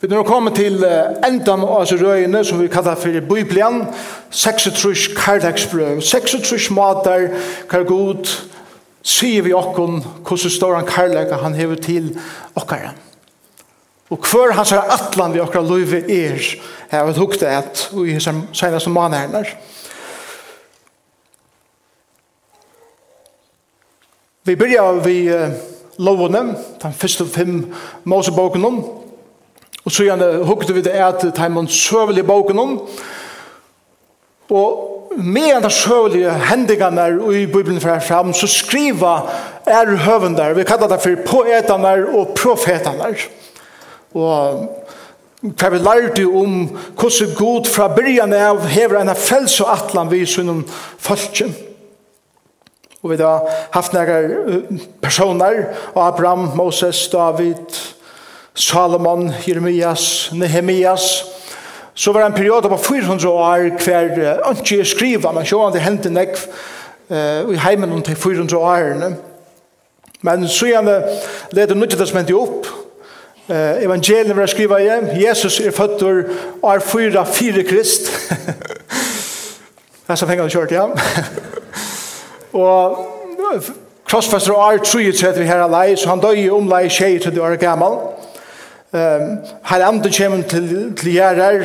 [0.00, 3.82] Vi nå kommer til endan av oss røyene som vi kallar for Bibelen,
[4.32, 7.26] 36 kardagsbrøv, 36 mater,
[7.68, 8.30] kar god,
[9.04, 12.06] sier vi okkon hvordan står han karlaga han hever til
[12.56, 12.94] okkara.
[14.08, 18.16] Og hver hans er atlan vi okkara løyve er, jeg har hukte et, og i
[18.16, 19.52] hans senaste manherner.
[24.48, 25.18] Vi byrjar vi
[26.00, 27.66] lovene, den første fem
[28.08, 28.64] Moseboken
[29.90, 32.76] Og så gjerne hukte vi det at det er man søvelig boken om.
[34.50, 37.06] Og med den søvelige hendingene
[37.40, 39.16] i Bibelen fra fram, så skriva
[39.66, 40.54] er høvender.
[40.54, 43.10] Vi kallar det for poetene og profetene.
[44.14, 44.62] Og
[45.42, 46.56] hva vi lærte om
[46.94, 50.62] hvordan god fra byrjan av hever en frels og atlan vi sunnom
[50.98, 51.50] folken.
[53.02, 53.42] Og vi har
[53.74, 54.62] haft nære
[55.02, 55.64] personer,
[55.96, 57.98] Abraham, Moses, David,
[58.54, 61.24] Salomon, Jeremias, Nehemias.
[61.94, 65.82] Så var det en periode på 400 år hver ønske skriva, men så var det
[65.84, 66.46] hentet nekv
[67.10, 69.16] i heimen til 400 årene.
[70.22, 71.02] Men så gjerne
[71.52, 72.66] leder nødt Nødje Testamentet opp.
[73.48, 75.08] Uh, Evangeliet var skriva igjen.
[75.26, 76.02] Jesus er født
[76.62, 78.12] og er fyra fire krist.
[80.06, 80.84] Det er som hengene kjørt ja.
[82.52, 82.96] Og
[84.10, 87.56] krossfester og er 33 her alai, så han døg i omlai tjei til du er
[87.56, 87.98] gammal.
[88.92, 91.64] Um, her andre kommer til, til gjerrer,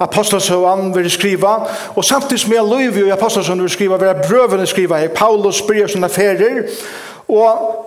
[0.00, 1.54] apostelsøvann vil skriva,
[1.94, 5.62] og samtidig som jeg løyver i apostelsøvann vil skriva, vil jeg brøvene skriva her, Paulus
[5.62, 6.62] bryr sine ferier,
[7.28, 7.84] og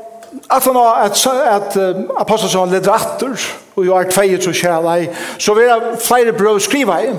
[0.52, 3.36] at han har at, at uh, apostelsøvann leder atter,
[3.75, 7.14] og jo er tveiet så kjærlig, så vil jeg flere brøv skriva her,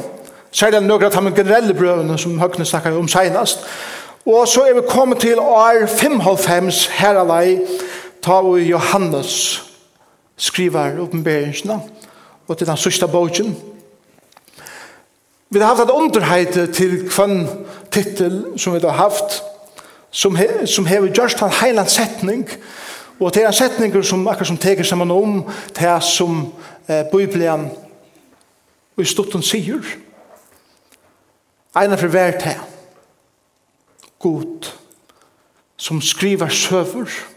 [0.52, 3.69] særlig noen av de generelle brøvene som Høgne snakker om senest,
[4.27, 7.58] og så er vi kommet til år 5,5 her alai,
[8.22, 9.70] ta vi Johannes
[10.41, 11.80] skriver oppenberingsene,
[12.48, 13.56] og til den sørste boken.
[15.50, 17.48] Vi har haft et underheit til kvann
[17.91, 19.42] titel som vi har haft,
[20.11, 22.48] som, he, som hever just en heiland setning,
[23.20, 26.52] og til en setning som akkurat som teker sammen om til som
[26.89, 27.70] eh, Bibelen
[28.96, 29.84] og i stotten sier.
[31.77, 32.56] Einar for hver til.
[34.18, 34.73] God
[35.77, 37.30] som skriver søver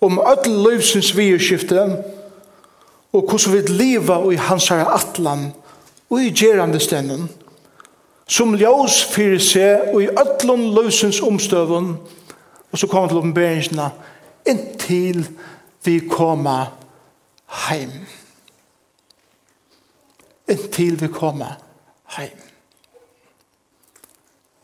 [0.00, 1.84] om öll livsins vierskifte
[3.12, 5.50] og hvordan vi leva i hans herre atlan
[6.10, 7.28] og i gerande stenen
[8.28, 11.96] som ljós fyrir seg og i öllum livsins omstøvun
[12.72, 13.90] og så kommer til oppenberingsna
[14.48, 15.26] inntil
[15.84, 16.66] vi koma
[17.68, 17.92] heim.
[20.48, 21.54] Inntil vi koma
[22.16, 22.36] heim.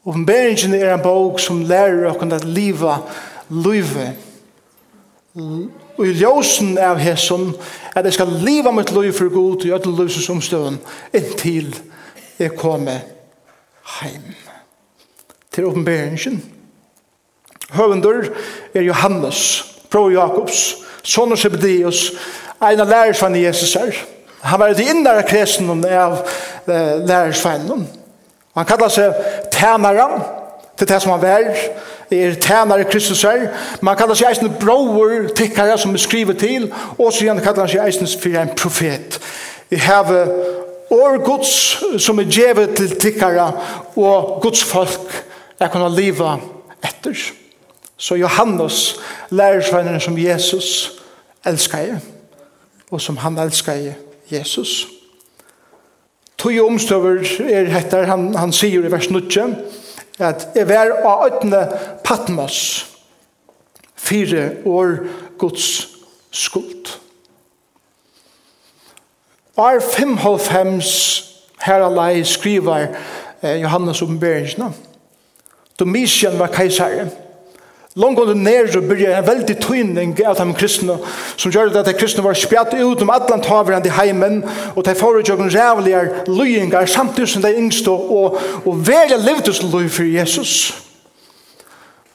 [0.04, 2.98] Oppenberingen er en bok som lærer oss at liva
[3.48, 4.23] livet
[5.34, 7.48] Og i ljósen av hesson,
[7.94, 10.78] at jeg skal liva mitt liv for god i öll løsens omstøven,
[11.10, 11.74] inntil
[12.38, 13.02] jeg kommer
[13.98, 14.28] heim.
[15.50, 16.38] Til åpenberingen.
[17.74, 18.28] Høvendur
[18.74, 22.12] er Johannes, Pro Jakobs, Sonnur Sebedeus,
[22.62, 23.98] en av lærersvann i Jesus her.
[24.44, 26.22] Han var i innere kresen av
[26.66, 27.86] lærersvannen.
[28.54, 29.18] Han kallar seg
[29.50, 30.43] tænaren
[30.78, 31.54] til det som han vær,
[32.10, 33.48] er tænare Kristus her.
[33.80, 36.68] Man kallar seg eisen broer, tikkare som er skrivet til,
[36.98, 39.20] og så igjen kallar han seg eisen for en profet.
[39.70, 40.10] Vi har
[40.90, 41.52] år gods
[42.02, 43.52] som er djevet til tikkare,
[43.96, 45.24] og gods folk
[45.60, 46.36] er kunne liva
[46.84, 47.16] etter.
[47.96, 48.96] Så Johannes,
[49.30, 50.92] lærersvennerne som Jesus
[51.46, 52.00] elskar jeg,
[52.90, 53.94] og som han elskar jeg,
[54.30, 54.88] Jesus.
[56.38, 59.20] Tøye omstøver er hettar, han, han sier i vers 9,
[60.18, 62.86] at jeg var av øyne Patmos
[63.96, 64.96] fire år
[65.38, 65.88] Guds
[66.30, 67.00] skuld.
[69.56, 71.30] År 5,5
[71.60, 72.86] her alai skriver
[73.42, 74.72] eh, Johannes om Beringsna.
[75.78, 77.10] Domitian var keisaren.
[77.96, 80.98] Långt under nere börjar en väldig tynning av de kristna
[81.36, 84.44] som gör att de kristna var spjatt ut om alla tavarande heimen
[84.74, 89.80] och de får utgjöken rävliga lyingar samtidigt som de yngste och, och välja livet som
[89.80, 90.72] lyg för Jesus.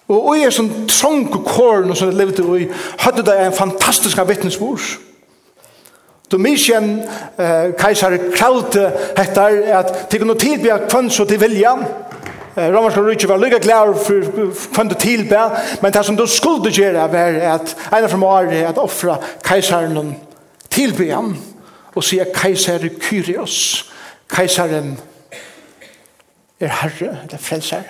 [0.08, 4.82] Och i en sånn trong korn som de levde i, hade de en fantastisk vittnesbord.
[6.28, 7.02] Domitian,
[7.38, 11.86] eh, kajsar, kravde hettar at det kunne tid bli kvann så til viljan,
[12.58, 15.42] Romerska rike var lykka klar for kvann du tilbe,
[15.82, 20.16] men det som du skulle gjøre var at en av dem var at offra keisaren
[20.70, 21.36] tilbe han
[21.96, 23.86] og sier keiser Kyrios,
[24.30, 24.98] keisaren
[26.60, 27.84] er herre, eller frelser.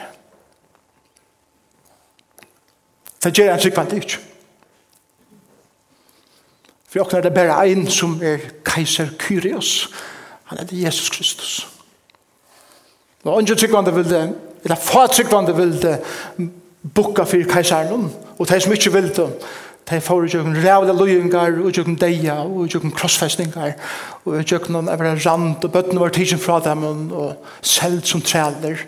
[3.23, 4.19] Det gjør han sikkert ikke.
[6.89, 9.89] For åkne er det bare en som er keiser Kyrios,
[10.49, 11.67] han er Jesus Kristus.
[13.23, 15.97] Og ungen sikkert vil det eller fatryggvande vilde
[16.95, 19.29] bukka for kajsarnum og de som ikke vil det
[19.89, 23.73] de får jo en rævla løyengar og jo en deia og jo en krossfestningar
[24.25, 28.85] og jo en evra rand og bøttene var tidsen fra dem og selv som træler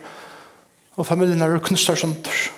[0.95, 2.51] og familien er knustar sønder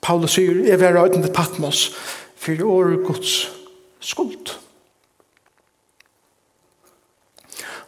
[0.00, 1.90] Paulus sier jeg vil ha røyden til Patmos
[2.38, 3.50] for året gods
[4.00, 4.54] skuld.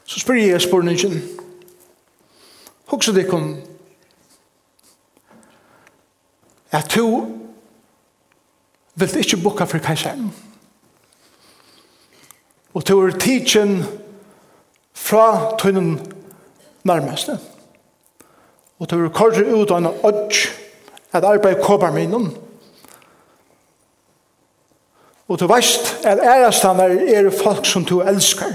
[0.04, 1.22] Så spør jeg spurningen
[2.90, 3.54] Hugsa det kom
[6.70, 7.26] at du
[8.94, 10.32] vil ikke bukka for kajseren.
[12.75, 13.84] Og du er tidsen
[14.94, 15.99] fra tøynen
[16.84, 17.38] nærmeste.
[18.78, 20.46] Og du er korset ut av en odds
[21.12, 22.31] at arbeid kåper minen.
[25.28, 28.55] Og du veist at ærestannar er folk som du elskar.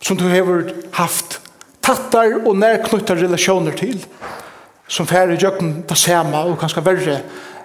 [0.00, 1.40] Som du har haft
[1.82, 3.98] tattar og nærknuttar relasjoner til.
[3.98, 4.43] Og
[4.88, 7.18] som færre gjøkken det samme og kanskje verre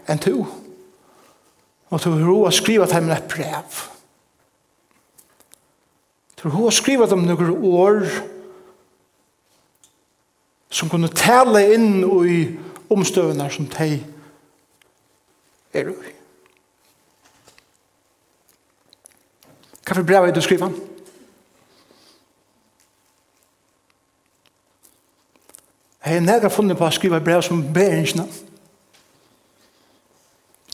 [0.10, 0.46] enn to.
[1.90, 3.80] Og til ro å skrive til henne et brev.
[6.40, 8.04] Til ro å skrive dem noen år
[10.70, 12.40] som kunne tale inn i
[12.94, 13.90] omstøvene som de
[15.74, 16.14] er i.
[19.90, 20.70] Hva for brev er det du skriver?
[20.70, 20.89] Hva
[26.06, 28.26] Jeg har nægget funnet på å skrive brev som ber beringsene.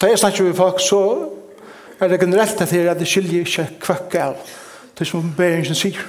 [0.01, 0.99] Da jeg snakker med folk, så
[1.99, 4.35] er det generelt at jeg det skiljer ikke kvøkk av
[4.99, 6.03] det som ber beringsene sier.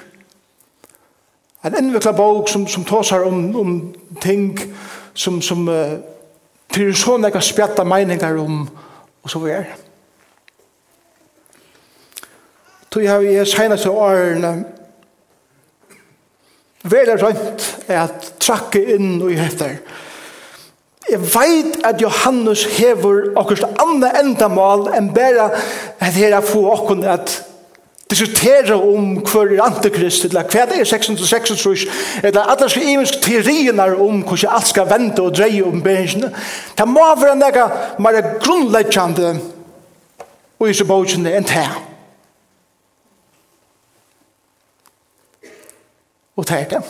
[1.65, 4.59] En innviklet bok som, som tåser om, om ting
[5.15, 5.97] som, som uh,
[6.71, 8.67] til sånn jeg har spjattet meninger om,
[9.23, 9.79] og så videre.
[12.93, 14.53] Så jeg har i seneste årene
[16.89, 19.79] vel er rønt at trakke inn og i heter.
[21.11, 25.51] Jeg vet at Johannes hever akkurat andre endamål enn bare
[26.01, 27.37] at her er få akkurat at
[28.11, 31.87] diskutere om hver er antikrist, eller hva det er 666,
[32.23, 36.31] eller at det skal imensk teorier om hvordan alt skal vente og dreie om bensjene.
[36.79, 37.67] Det må være noe
[38.03, 39.35] mer grunnleggjande
[40.59, 41.67] og i så bøkene enn det.
[46.37, 46.85] Og det er det.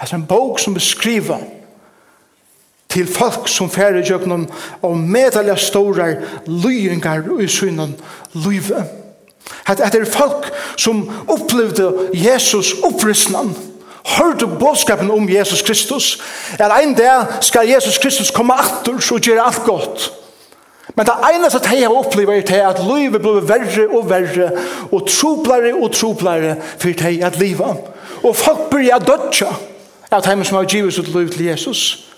[0.00, 1.38] Det er en bok som beskriver
[2.88, 4.46] til folk som færre gjøgnen
[4.82, 7.96] og medalja store lyingar i synen
[8.34, 8.84] lyve.
[9.68, 13.54] Det er folk som opplevde Jesus opprystnan,
[14.18, 16.22] hørte bådskapen om Jesus Kristus,
[16.58, 20.12] at en dag skal Jesus Kristus komme atter og gjøre alt godt.
[20.96, 24.50] Men det eneste at jeg har opplevd er at livet blir verre og verre,
[24.92, 27.76] og troplare og troplare for det at livet.
[28.22, 29.54] Og folk blir dødja
[30.10, 32.10] av dem som har givet sitt liv til Jesus.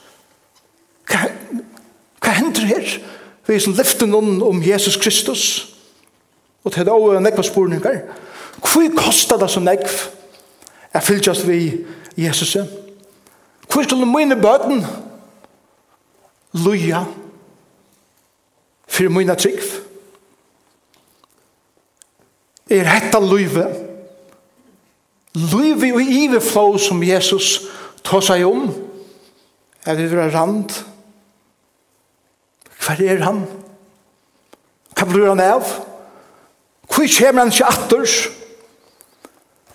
[1.06, 1.28] Hva,
[2.20, 2.98] hva hender her?
[3.46, 5.42] Vi er som lyfter noen om Jesus Kristus.
[6.64, 8.00] Og til det også nekva spurningar.
[8.58, 9.92] Hvor kostar det så nekv?
[10.94, 11.84] Jeg fylltjast vi
[12.16, 12.56] Jesus.
[13.72, 14.86] Hvor skulle mine bøten
[16.52, 17.04] loja
[18.88, 19.60] for mine trygg?
[22.70, 23.85] Er hetta løyve
[25.36, 27.66] Løyvi og ive iveflå som Jesus
[28.04, 28.70] tar seg om,
[29.86, 30.72] er det være rand.
[32.80, 33.42] Hva er han?
[34.96, 35.68] Hva blir han av?
[36.88, 38.16] Hvor kommer han ikke atters?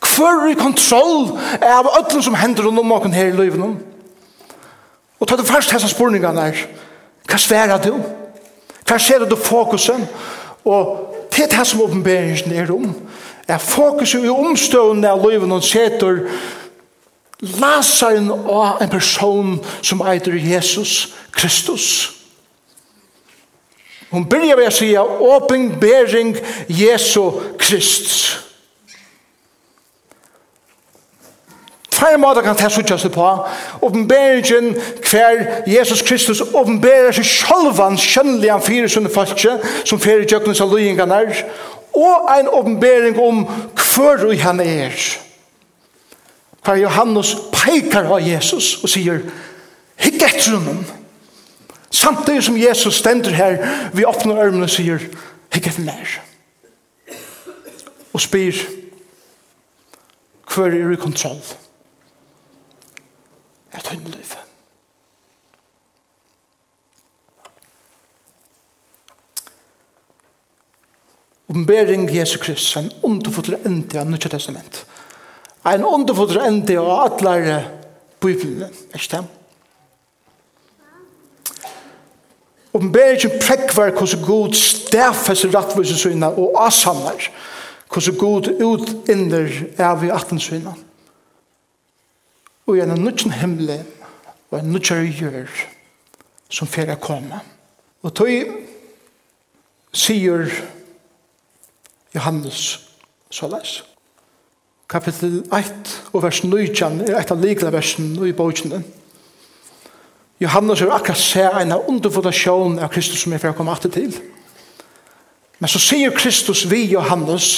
[0.02, 3.78] Hver er kontroll av ødelen som hender rundt om åken her i løyven?
[5.20, 6.66] Og ta det først hessa spurningene der.
[7.30, 7.94] Hva sverer du?
[8.88, 10.08] Hva ser du fokusen?
[10.66, 10.98] Og
[11.32, 12.90] det er det som åpenberingen er om
[13.48, 16.26] er fokuset i omstående av livet og seter
[17.42, 22.12] lasaren av en person som eitir Jesus Kristus.
[24.12, 26.36] Hun begynner ved å si åpenbering
[26.68, 27.24] Jesu
[27.60, 28.42] Krist.
[31.92, 33.28] Tvær måter kan det suttjast på.
[33.82, 34.74] Åpenberingen
[35.06, 39.38] hver Jesus Kristus åpenberer seg sjølvan skjønnelig han fyrir sunne folk
[39.86, 41.44] som fyrir jøknens av løyingan er
[41.94, 43.44] og ein åpenbering om
[43.76, 44.96] hver og han er.
[46.64, 49.24] For Johannes peikar av Jesus og sier,
[50.02, 50.84] hikk etter honom.
[51.92, 53.58] Samtidig som Jesus stender her,
[53.94, 55.02] vi åpner ørmene og sier,
[55.54, 56.20] hikk etter nær.
[58.14, 58.62] Og spyr,
[60.52, 61.42] hver er i kontroll?
[63.72, 64.41] Et hundeliv.
[71.52, 74.86] Oppenbering Jesu Kristus, en underfull ende av Nødja Testament.
[75.68, 77.58] En underfull ende av alle
[78.24, 79.24] Bibelen, ikke det?
[82.72, 87.28] Oppenberingen prekvar hvordan god stafes rattvise syna og asamlar
[87.92, 90.78] hvordan Gud utinner av i atten syna.
[92.64, 93.88] Og gjennom Nødja himmelen
[94.48, 95.52] og en Nødja gjør
[96.48, 97.44] som fyrir koma.
[98.08, 98.30] Og tog
[99.92, 100.48] sier
[102.16, 102.80] Johannes
[103.32, 103.84] Salas.
[104.90, 106.58] Kapitel 1 og vers 9
[107.08, 108.82] er et av likla versen i bøkene.
[110.42, 113.94] Johannes er akkurat se en av underfundasjon av Kristus som er for å komme alltid
[113.96, 114.18] til.
[115.62, 117.52] Men så sier Kristus vi Johannes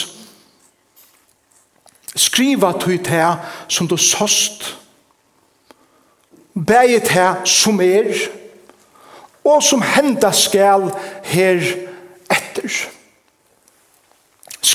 [2.13, 3.29] skriva til det
[3.71, 4.75] som du sost
[6.53, 8.11] bæg det som er
[9.43, 10.91] og som henda skal
[11.25, 11.63] her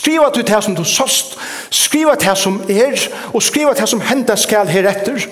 [0.09, 1.39] Skriva til det som du sost,
[1.71, 5.27] skriva det som er, og skriva det som henda skal heretter.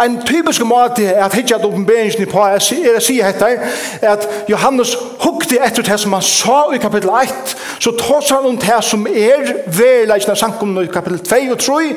[0.00, 3.58] En typisk måte er at hitja at oppenberingen på er å si etter,
[4.00, 7.52] at Johannes hukte etter det som han sa i kapittel 1,
[7.84, 11.90] så tås han om det som er verileggen av sankumne i kapittel 2 og 3,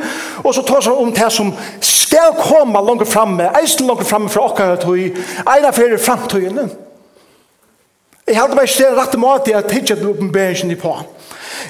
[0.43, 4.49] og så tås han om det som skal komme langt framme, eisen langt framme fra
[4.49, 6.67] okkar tog, eina fyrir framtøyene.
[8.27, 10.91] Jeg hadde bare stedet rett og måte at hitje til oppenberingen i på.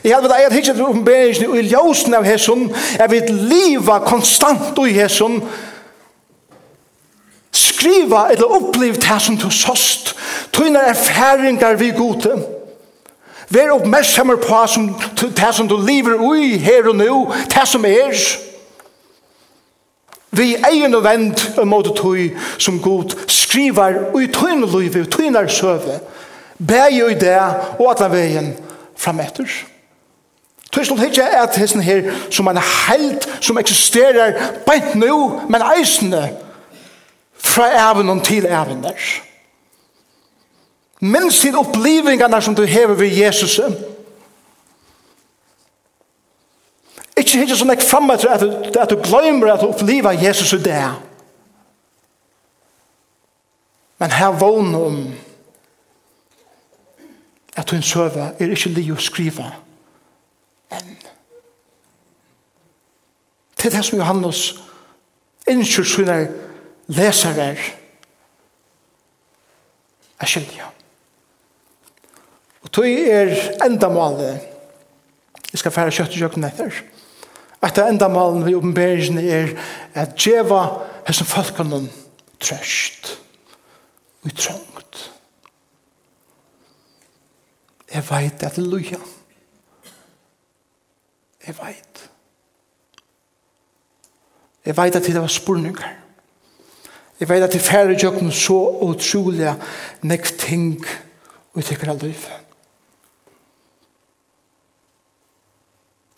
[0.03, 2.63] Jeg hadde bare hitje til oppenberingen i ljøsen av hesson.
[2.97, 5.37] Jeg vil liva konstant i hesson.
[7.53, 10.15] Skriva eller opplevd det som du såst.
[10.53, 12.33] Tøyne erfaringer vi gode.
[13.49, 14.89] Vær oppmerksammer på som,
[15.21, 17.33] det som du lever i her og nå.
[17.53, 18.17] Det som er.
[20.31, 26.01] Vi egen og vend mot tøy som god skriver ui tøyne liv, i tøyne søve.
[26.57, 27.37] Bæg i det,
[27.79, 28.55] og at han veien
[28.95, 29.45] fram etter.
[30.71, 34.33] Tusen hitje er at hesten her som en held som eksisterer
[34.65, 36.37] bænt nu, men eisende
[37.37, 39.07] fra evnen til evnen der.
[40.99, 43.59] Minns til opplivingene som du hever ved Jesus.
[47.17, 50.53] Ikke hitje som ek fremme etter at, du, at du glemmer at du opplever Jesus
[50.53, 50.83] i det.
[53.97, 55.13] Men her vågner om
[57.57, 59.47] at hun søve er ikke li å skrive
[60.73, 60.93] enn.
[63.57, 64.41] Det er det som Johannes
[65.49, 66.17] innskjør sine
[66.93, 67.47] lesere
[70.17, 70.67] er skyldige.
[72.63, 73.33] Og tog er
[73.65, 74.53] endamålet
[75.47, 76.81] jeg skal fære kjøtt og kjøkken etter
[77.65, 79.53] at det endamålet vi oppenberingen er
[79.97, 80.61] at djeva
[81.07, 81.87] hessen folkene
[82.37, 83.15] trøst
[84.21, 84.99] og trøngt.
[87.94, 88.98] Jeg vet at det er luja.
[91.48, 92.10] Jeg vet.
[94.65, 95.96] Jeg vet at det var spurningar.
[97.20, 99.56] Jeg vet at det færre jøkken så utrolig
[100.01, 100.86] nek ting
[101.53, 102.27] og tykker av liv.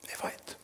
[0.10, 0.58] Jeg vet.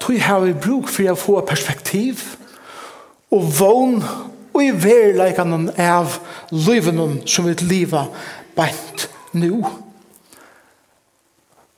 [0.00, 2.26] Tog har vi bruk for å få perspektiv
[3.30, 4.02] og vogn
[4.54, 6.18] og i verleikan av
[6.50, 8.06] livenen som vi liva
[8.56, 9.64] bænt nu.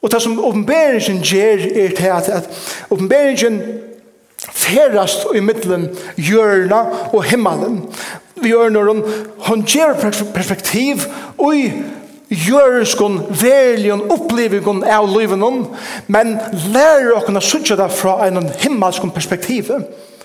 [0.02, 2.49] Og det som åpenberingen gjør er til at, at
[2.90, 3.62] åpenberingen
[4.52, 5.88] ferast i middelen
[6.21, 7.80] hjørna og himmelen.
[8.42, 9.04] Vi gjør når hun,
[9.49, 9.97] hun gjør
[10.35, 11.73] perspektiv og i
[12.28, 15.62] jørskon, verlion, opplevingon av livenon,
[16.11, 16.35] men
[16.75, 19.71] lærer okkurna sutja det fra en himmelskon perspektiv.
[19.71, 20.15] perspektiv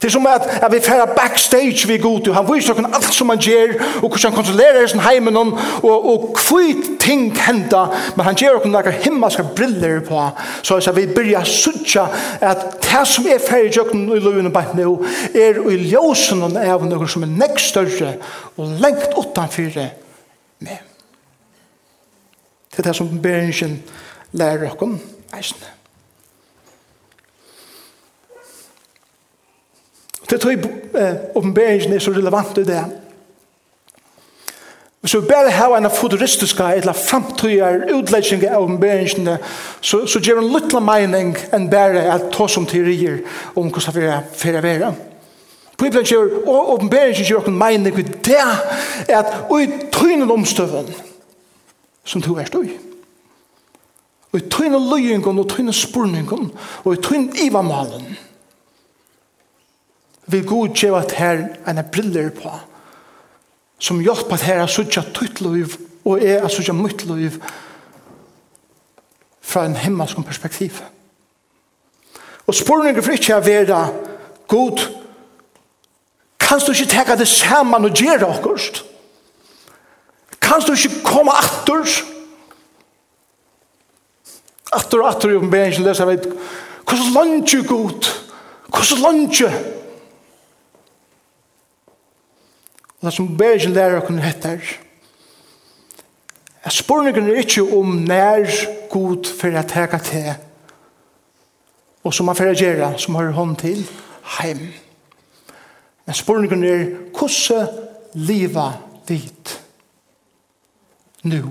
[0.00, 2.32] Det er som at, at vi færer backstage vi god til.
[2.34, 5.52] Han viser oss alt som han gjør, og hvordan han kontrollerer sin heimen, og,
[5.82, 7.82] og hvitt ting henda,
[8.16, 10.22] men han gjør oss noen himmelske briller på.
[10.64, 12.06] Så at vi byrja suttja
[12.40, 14.94] at det som er færer jøkken i løven og bant nå,
[15.36, 18.14] er i ljósen og av noe som er nekk større,
[18.56, 19.76] og lengt utanfyr
[20.64, 20.80] med.
[22.70, 23.82] Det er det som bergen
[24.32, 24.96] lærer oss
[25.36, 25.79] eisne.
[30.30, 32.84] Det tror jeg oppenberingen er så relevant i det.
[35.00, 39.38] Hvis vi bare har en futuristiske eller fremtøyer utlegging av oppenberingene,
[39.80, 43.22] så, så gjør en liten mening enn bare at ta som teorier
[43.56, 44.92] om hvordan vi er for å være.
[45.80, 48.44] Bibelen gjør, og oppenberingen gjør en mening ved det,
[49.08, 50.92] at i tøynen omstøven
[52.04, 52.68] som du er støy.
[54.32, 56.50] Og i tøynen løyingen og tøynen spurningen
[56.84, 58.04] og i tøynen ivamalen
[60.30, 62.52] vil god gjøre at her en briller på,
[63.78, 67.40] som hjelper at her er suttja tøyt liv, og er suttja møtt liv,
[69.40, 70.82] fra en himmelsk perspektiv.
[72.46, 73.80] Og spørningen for ikke er være,
[74.48, 74.78] god,
[76.40, 78.84] kan du ikke teka det saman og gjøre akkurat?
[80.42, 81.86] Kan du ikke komme atter?
[84.72, 86.32] Atter og atter i oppenberingen leser jeg vet,
[86.86, 88.10] hvordan langt er god?
[88.70, 89.60] Hvordan langt er?
[93.00, 94.70] Og det som ber ikke lærer å kunne hette er.
[96.70, 98.46] Spurningen er ikke om nær
[98.92, 100.32] god for å teka til
[102.04, 103.82] og som man får gjøre, som har hånd til,
[104.38, 104.62] heim.
[106.06, 107.68] Men spurningen er hvordan
[108.14, 108.78] livet
[109.08, 109.52] dit
[111.22, 111.42] nå?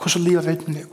[0.00, 0.88] Hvordan livet dit nå?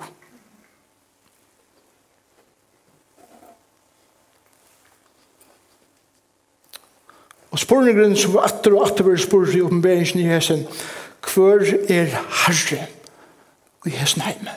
[7.57, 10.59] Og spurningren som var atter og atter var spurt i oppenberingen i hesen,
[11.25, 12.11] hver er
[12.45, 12.83] herre
[13.81, 14.53] i hesen heime?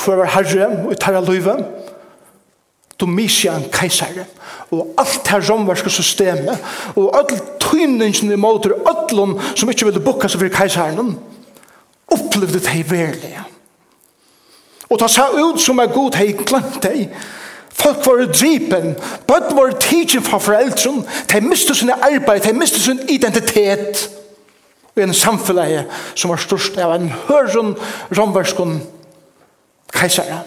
[0.00, 1.58] Hver er herre i tarra løyve?
[2.96, 4.24] Domitian keisare
[4.72, 6.64] og alt her romverske systemet
[6.96, 11.12] og all tøyningen i måter öllum som ikke ville bukka seg for keisaren
[12.08, 13.44] opplevde det verlige
[14.88, 17.12] og ta seg ut som er god hei glemt deg
[17.76, 18.94] Folk var drypen,
[19.28, 21.02] bøtten var tidsen fra foreldren,
[21.32, 24.08] de mistet sin arbeid, de mistet sin identitet
[24.96, 25.60] i en samfunn
[26.14, 27.74] som var størst av en høren
[28.16, 28.78] romverskon
[29.92, 30.40] kajsere.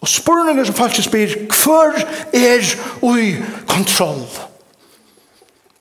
[0.00, 2.00] Og spørnene som folk spyr, hver
[2.32, 2.64] er
[3.04, 3.34] ui
[3.68, 4.24] kontroll?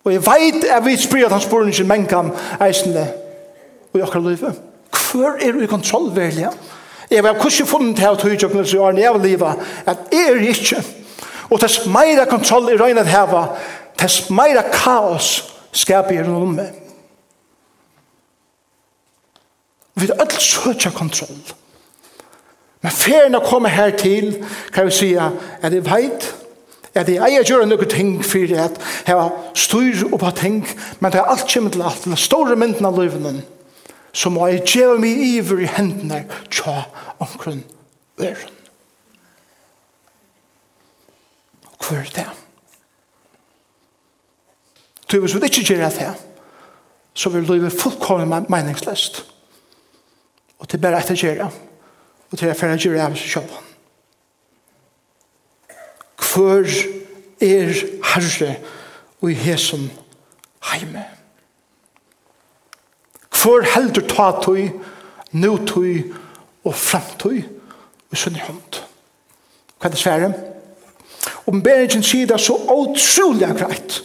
[0.03, 3.07] Og jeg vet at vi spyr at han spørnene sin mennkam eisende
[3.95, 4.59] i akkurat livet.
[4.91, 6.49] Hver er ui kontroll, velja?
[6.51, 6.78] Ja?
[7.09, 9.97] Jeg har kursi funnet her og tog jo knelsen i årene jeg var livet, at
[10.13, 10.83] jeg er ikke.
[11.49, 13.47] Og tess meira kontroll i røynet heva,
[13.97, 15.31] tess meira kaos
[15.73, 16.61] skaper i rundt.
[19.99, 21.41] Vi er alt søtja kontroll.
[22.79, 24.37] Men ferien å komme her til,
[24.71, 25.31] kan vi sija,
[25.61, 26.29] er det veit,
[26.95, 29.31] er det eier gjøre noe ting for at jeg
[29.65, 30.61] styr opp av ting,
[30.99, 33.41] men det er alt kommer til alt, den store mynden av løyvenen
[34.13, 36.83] så må jeg gjøre meg iver i hendene tja
[37.19, 37.63] omkring
[38.19, 38.55] øren.
[41.79, 42.27] Hvor er det?
[45.09, 46.13] Så hvis vi ikke gjør det,
[47.13, 49.25] så vil livet fullkomne meningsløst.
[50.59, 51.49] Og til bare etter gjøre,
[52.31, 53.55] og til jeg færre gjøre av seg selv.
[56.29, 56.67] Hvor
[57.41, 57.71] er
[58.11, 58.55] herre
[59.21, 59.89] og i hesen
[60.71, 61.05] heime?
[61.05, 61.18] Hvor
[63.39, 64.67] For heldur ta tøy,
[65.31, 66.11] nu tøy
[66.67, 67.41] og fremtøy
[68.11, 68.81] og sunn i hånd.
[69.79, 70.31] Hva er det svære?
[71.47, 74.01] Omberingin sier det så utrolig greit.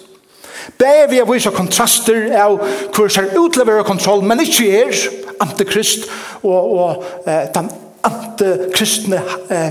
[0.79, 2.61] Begge vi har vise kontraster av
[2.94, 4.94] hvor ser utlevere kontroll, men ikke er
[5.42, 6.07] antikrist
[6.42, 7.68] og, og eh, den
[8.05, 9.20] antikristne
[9.51, 9.70] eh,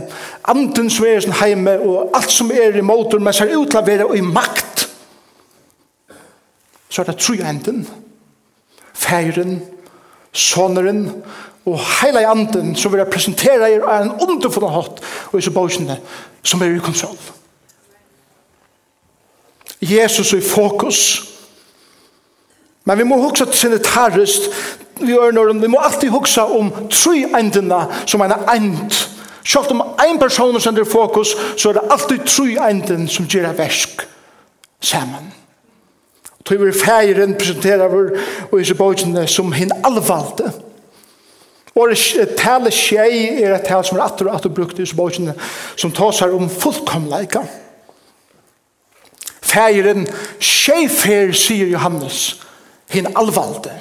[0.49, 4.17] anden som er sin heime og alt som er i motor, men ser utlevere og
[4.17, 4.88] i makt.
[6.89, 7.88] Så er det tru enden
[8.93, 9.62] færen,
[10.34, 11.23] soneren
[11.65, 15.97] og heila i anden som vil presentere er en underfull hatt og disse bøkene
[16.43, 17.17] som er i kontroll.
[19.82, 21.29] Jesus er i fokus.
[22.86, 24.41] Men vi må huske sanitærist.
[24.99, 28.91] Vi, når, vi må alltid huske om tre endene som er en end.
[29.45, 33.51] Selv om en person er i fokus, så er det alltid tre enden som gjør
[33.51, 34.08] versk
[34.82, 35.34] sammen.
[36.43, 38.10] Tog vi færen presenterar vår
[38.51, 40.51] og i bøkene som hin allvalde.
[41.73, 41.95] Og
[42.38, 45.34] tale tjei er et tale som er atter og atter brukt i bøkene
[45.75, 47.41] som tas her om fullkomleika.
[49.41, 50.06] Færen
[50.39, 52.39] tjeifer, sier Johannes,
[52.89, 53.73] hin allvalde.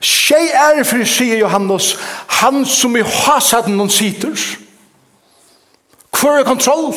[0.00, 1.92] Tjei er for, sier Johannes,
[2.40, 4.32] han som i hasaden hon sitter.
[6.10, 6.94] Hvor er kontroll?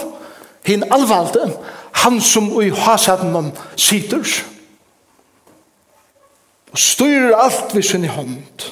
[0.66, 1.50] Hin allvalde
[1.94, 4.24] han som i hasaden sitter
[6.74, 8.70] og styrer alt ved sin hånd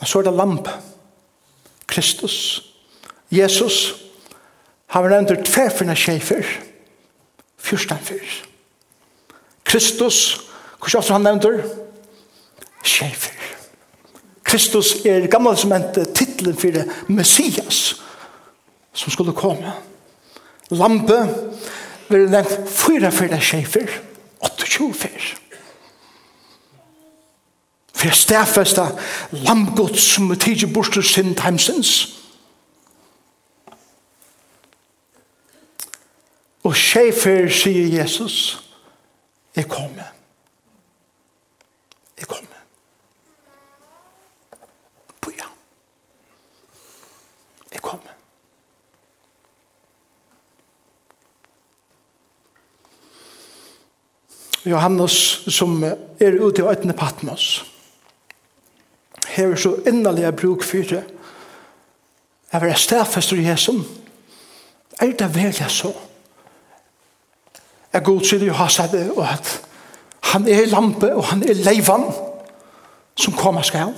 [0.00, 0.68] og så er det lamp.
[1.86, 2.62] Kristus
[3.30, 3.94] Jesus
[4.90, 6.46] han var nevnt tverfinna sjefer
[7.60, 8.32] fyrstanfyr
[9.64, 10.40] Kristus
[10.80, 11.46] hvordan han nevnt
[12.82, 13.36] sjefer
[14.42, 15.76] Kristus er gammel som
[16.16, 18.00] titlen for Messias
[18.92, 19.76] som skulle komme
[20.70, 21.20] lampe,
[22.08, 23.90] vil det nevnt fyra fyra sjefer,
[24.40, 25.36] 28 fyra.
[27.94, 28.86] For jeg stedfesta
[29.44, 31.90] lamgod som er tidsi borster sin heimsins.
[36.64, 38.62] Og sjefer, sier Jesus,
[39.56, 40.19] er kommet.
[54.70, 57.64] Johannes som er ute i øytene Patmos
[59.30, 61.04] hever så innerlige bruk for det
[62.52, 63.86] jeg vil stedfester i Jesus
[65.00, 65.92] er det vel jeg så
[67.92, 69.60] jeg god sier jo hasa det og at
[70.32, 72.10] han er lampe og han er leivan
[73.18, 73.94] som kommer skal.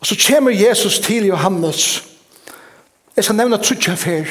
[0.00, 2.04] Og så kommer Jesus til Johannes.
[3.16, 4.26] Jeg skal nevne trutja fer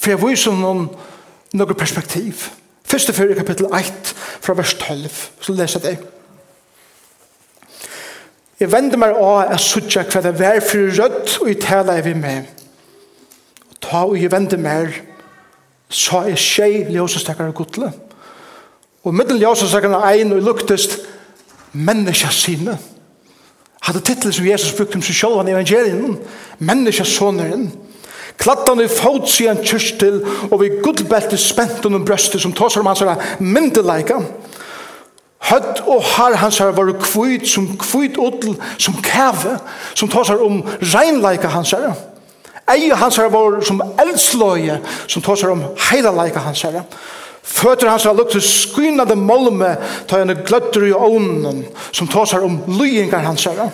[0.00, 0.86] for jeg viser noen
[1.52, 2.50] noen perspektiv.
[2.84, 5.10] Første fyrir kapittel 1 fra vers 12,
[5.40, 6.06] så leser jeg det.
[8.60, 12.04] Jeg vender meg av at suttje hva det er for rødt og i tala jeg
[12.10, 12.50] vil med.
[13.70, 14.98] Og ta og jeg vender meg
[15.90, 17.90] så er tjei ljøsestekker og godle.
[19.04, 20.98] Og middel ljøsestekker er ein og luktest
[21.72, 22.76] menneska sine.
[23.82, 26.18] Hadde titlet som Jesus brukte om seg sjølv i evangelien,
[26.58, 27.70] menneska soneren.
[27.70, 27.89] Menneska
[28.40, 33.02] Klattan i fot sian kyrstil, og vi gudbelte spent under brøstet som tåsar om hans
[33.04, 34.20] herra myndeleika.
[35.50, 39.58] Hødd og har hans herra var kvitt som kvitt odl, som kæve,
[39.94, 41.92] som tåsar om reinleika hans herra.
[42.70, 46.84] Eie hans herra var som eldsløye, som tåsar om heilaleika hans herra.
[47.42, 49.74] Føtter hans har lukte skynade molme,
[50.08, 53.68] ta henne gløtter i ånden, som tåsar om lyingar hans herra.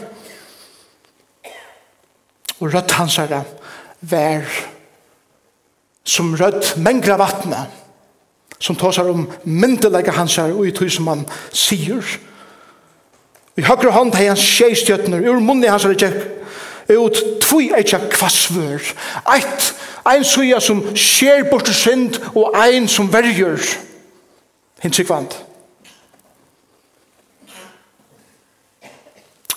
[2.56, 3.44] Og rødt hans herra
[4.00, 4.46] vær
[6.06, 7.72] som rødt mengra vattnet,
[8.58, 12.04] som tar seg om myndelegge hans her, og i tog som han sier.
[13.56, 16.12] I høyre hånd har han skjeistjøtner, ur munnen hans er ikke
[16.92, 18.92] ut tvoi eitja kvassvør.
[19.34, 19.72] Eit,
[20.06, 23.58] ein suja som skjer bort synd, og ein som verger.
[24.82, 25.32] hins ikvand.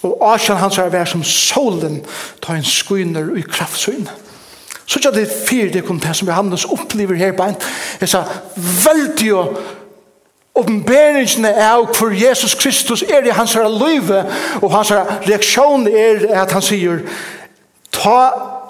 [0.01, 1.99] Og asjan hans er vær som solen,
[2.41, 4.07] ta en skuiner i kraftsyn.
[4.89, 7.55] Så ikke det fire det kunne som Johannes opplever her på en.
[8.01, 8.23] Jeg sa,
[8.57, 9.43] veldig jo
[10.55, 14.25] oppenberingene er for Jesus Kristus er i hans løyve,
[14.61, 17.05] og hans reaksjon er at han sier,
[17.93, 18.17] ta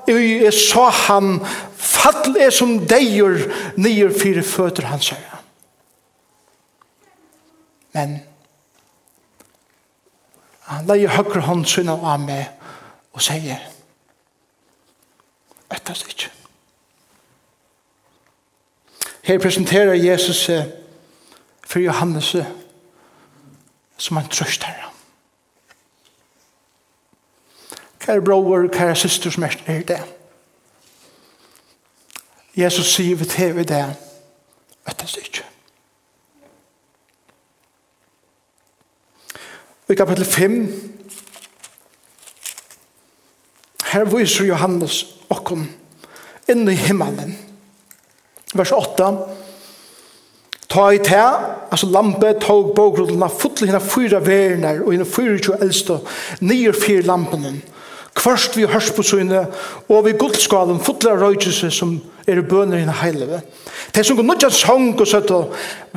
[0.10, 1.40] i jeg sa han
[1.80, 3.40] fall er som deier
[3.78, 5.40] nyer fire føtter han sier
[7.94, 8.20] Men
[10.70, 12.50] han leier høyre hånd sønne av meg
[13.16, 13.69] og sier,
[15.72, 16.32] etter ikke.
[19.22, 20.72] Her presenterer Jesus seg
[21.68, 22.36] for Johannes
[23.98, 24.90] som en trøst herre.
[28.00, 30.00] Kære bror, kære syster som er det.
[32.58, 33.84] Jesus sier vi til vi det
[34.90, 35.46] etter ikke.
[39.90, 40.99] I kapittel 5
[43.90, 45.66] Her viser Johannes okkom
[46.50, 47.36] inn i himmelen.
[48.54, 49.10] Vers 8.
[50.70, 51.22] Ta i te,
[51.74, 55.98] altså lampe, tog, bogrudlene, fotle henne fyra verner, og henne fyra tjo eldste,
[56.46, 57.56] nye fyra lampene.
[57.58, 57.79] og
[58.20, 59.46] Kvarst vi hørs på søgne,
[59.88, 61.96] og vi guldskalen fotla røytjelse som
[62.28, 63.40] er i bøner henne heileve.
[63.96, 65.54] Det som går nødja sang og søtt og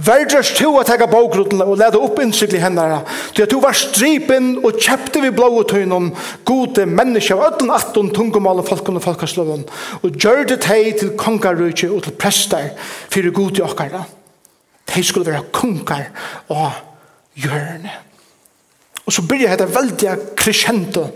[0.07, 3.03] verdres to at hega bogrutlene og lede opp innsikli hennara.
[3.37, 6.13] Det at du var stripen og kjepte vi blå og tøynon
[6.49, 9.67] gode menneske av ødelen atton tungumal og folkene og folkasløven
[10.01, 12.71] og gjør det teg til kongarrujtje og til prester
[13.13, 14.07] fyrir gode okkara.
[14.95, 16.09] De skulle være kongar
[16.49, 16.71] og
[17.35, 17.93] hjørne.
[19.03, 21.09] Og så blir det veldig crescendo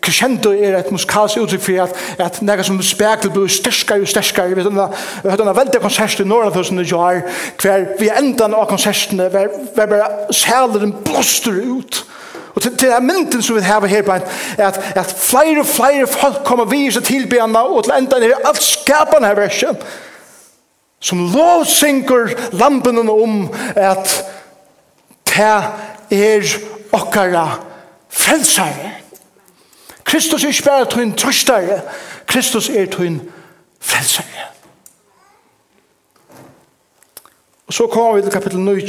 [0.00, 4.52] crescendo er et musikalsk uttrykk for at, at nega som spekler blir sterskare og sterskare.
[4.54, 7.22] Vi hadde en veldig konsert i Norra tusen i jar,
[7.62, 12.04] hver vi enda av konsertene, hver, hver bare sæleren blåster ut.
[12.54, 14.24] Og til, til den mynden som vi har her på er
[14.66, 18.62] at, at flere og flere folk kommer vi seg tilbena og til enda er alt
[18.62, 19.84] skapande her verset
[21.00, 24.16] som lovsynker lampen om at
[25.30, 25.52] det
[26.10, 26.56] er
[26.92, 27.46] okkara
[28.10, 28.99] frelsare.
[30.10, 31.82] Kristus er ikke bare tøyn trøstare,
[32.26, 33.20] Kristus er tøyn
[33.80, 34.48] frelsare.
[37.66, 38.80] Og så kommer vi til kapittel 9.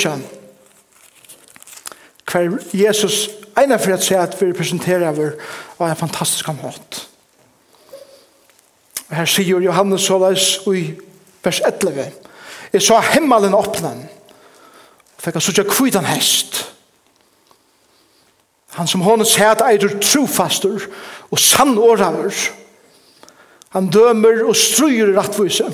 [2.31, 3.29] hver Jesus
[3.63, 5.38] ene for at se at vi representerer vår
[5.79, 7.05] av en fantastisk måte.
[9.10, 10.97] Og her sier Johannes såleis i
[11.43, 12.12] vers 11,
[12.73, 14.05] Jeg sa himmelen åpnen,
[15.17, 16.70] og fikk jeg sånn kvidan hest,
[18.71, 20.86] Han som hon sæt eitur trofastur
[21.31, 22.31] og sann årammer.
[23.71, 25.67] Han dømer og struer rattvise.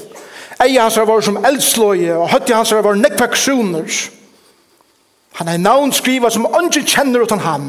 [0.64, 3.90] Eie hans var som eldsløye og høtti hans var nekva kroner.
[5.38, 7.68] Han er navn skriva som andre kjenner utan han.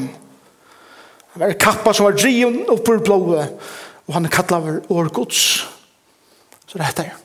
[1.35, 3.45] Han er kappa som var drion oppur blåe
[4.09, 5.69] og han kallar årgods.
[6.67, 7.17] Så det heter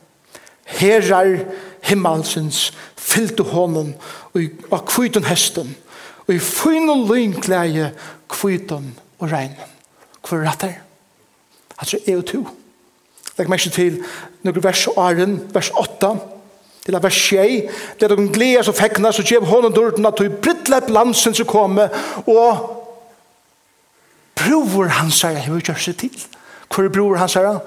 [0.66, 1.38] Herar
[1.84, 3.94] himmelsens fyllte hånden
[4.34, 5.76] og kviten hesten
[6.28, 7.92] Og i fyn og lynklæje
[8.30, 9.56] kviton og regn.
[10.28, 10.76] Hvor er det?
[11.86, 12.48] tror er og to.
[13.38, 13.98] Legg meg ikke til
[14.46, 16.12] noen vers 8, vers 8,
[16.86, 20.30] til vers 6, det er noen glede som fekna, så gjev hånden dørten at du
[20.30, 21.90] brittlepp landsen som kommer,
[22.28, 22.84] og
[24.38, 26.26] bror hans sier, jeg vil gjøre seg til.
[26.68, 27.60] Hvor er bror hans sier?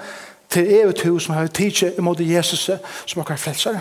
[0.52, 3.80] Til er og to som har tidsi imot Jesus som har kvart frelsere.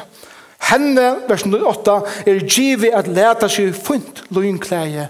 [0.60, 5.10] Henne, vers 8, er givet at leta seg funt løgnklæje,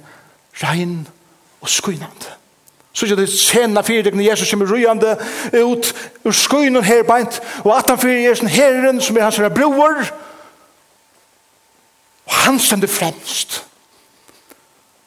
[0.63, 1.05] regn
[1.61, 2.33] og skynande.
[2.95, 5.17] Så ikke det sena fyrir fyrdekken Jesus som er rujande
[5.59, 5.89] ut
[6.23, 9.99] ur skynen her beint, og at han fyrir Jesus herren som er hans herre bror,
[12.25, 13.65] og han stender fremst.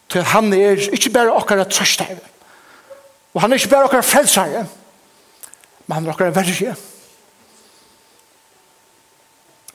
[0.09, 2.20] Til han er ikke bare okkara trøstare,
[3.35, 4.66] og han er ikke bare okkara frelsare,
[5.87, 6.77] men han er okkara verje.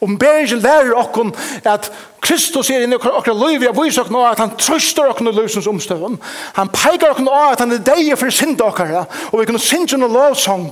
[0.03, 1.31] Omberingsen lærer okkon
[1.63, 1.89] at
[2.23, 5.67] Kristus er inne i okkar liv, jeg viser okkon at han trøster okkon i livsens
[5.67, 6.19] omstøvun.
[6.57, 8.93] Han peikar okkon at han er deg for synda okkar,
[9.31, 10.69] og vi kunne synda noen lovsang,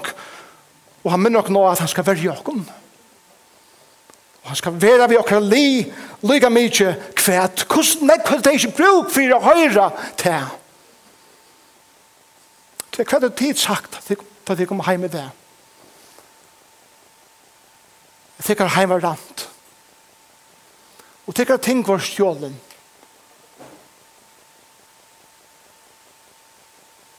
[1.03, 2.63] og han minner okkon at han skal verja okkon.
[4.41, 5.67] Og han skal være vi okkar li,
[6.25, 10.49] lyga mykje kvæt, hvordan nekk det ikke bruk for å høyra til.
[12.91, 14.17] Det er hva det tid sagt, det
[14.59, 15.29] er kom heim i det
[18.43, 19.49] tykkar heim var rant.
[21.27, 22.55] Og tykkar ting var stjålen.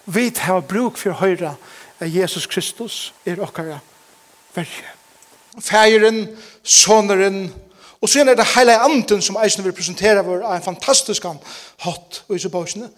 [0.04, 1.54] Vi tar bruk for høyra
[2.00, 3.78] at Jesus Kristus er okkara
[4.54, 4.96] verje.
[5.60, 6.26] Fægeren,
[6.62, 7.52] soneren,
[8.00, 11.24] og så er det hele anden som eisen vil presentere vår er en fantastisk
[11.78, 12.90] hatt og iso bausene.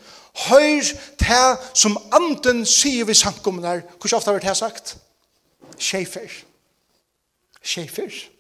[0.49, 4.97] Høyr til som anden sier vi sankumene her, hvordan ofte har vi det sagt?
[5.79, 6.21] Sjefer.
[6.29, 6.54] Sjefer
[7.65, 8.31] skje fyrst.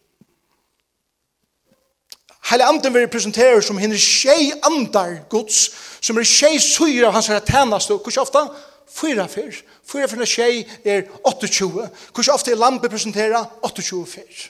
[2.50, 5.70] Hele anden vil presentere som henne tjej andar gods,
[6.04, 8.42] som er tjej syre av hans herre tænast, og hvordan ofta?
[8.94, 9.62] Fyra fyr.
[9.88, 11.88] Fyra fyra tjej er 28.
[12.12, 14.44] Hvordan ofta er lampe presentera 28 fyr.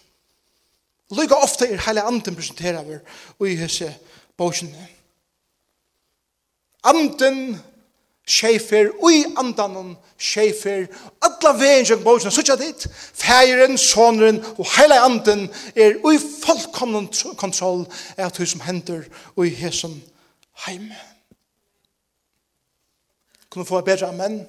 [1.14, 3.94] Lyga ofta er hele anden presentera vi i hese
[4.36, 4.88] bosjene.
[6.84, 7.60] Anden
[8.26, 10.86] Sjefer, ui andanon, sjefer,
[11.20, 17.84] alla vegin som bókina, suttja dit, fægeren, sonren og heila anden er ui fullkomnen kontroll
[18.16, 19.04] er at hui som hender
[19.36, 20.02] ui hesson
[20.66, 20.88] heim.
[23.50, 24.46] Kunne få bedre amen?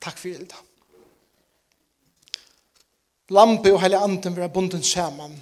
[0.00, 0.54] Takk for det.
[3.30, 5.36] Lampe og heila anden vera bunden saman.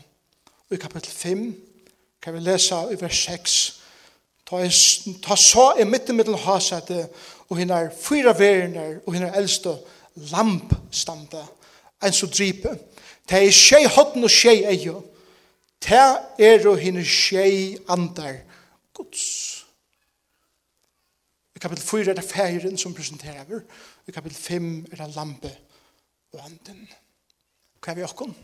[0.71, 1.55] Og i kapitel 5
[2.23, 3.80] kan vi lesa i vers 6
[4.51, 4.65] Ta,
[5.23, 7.05] ta så i mitt i hasete
[7.49, 9.77] og hinn er fyra verner og hinn er eldste
[10.33, 11.45] lampstande
[12.03, 12.73] en så drype
[13.31, 15.05] ta er tjei hodden og tjei eio.
[15.81, 18.43] ta er og hinn er tjei andar
[18.93, 19.65] gods.
[21.55, 23.63] I kapitel 4 er det feiren som presenterer.
[24.09, 25.51] I kapitel 5 er det lampe
[26.33, 26.89] og anden.
[27.81, 28.35] Hva er vi okkon?